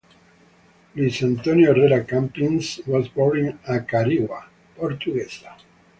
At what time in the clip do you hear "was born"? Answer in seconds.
2.87-3.37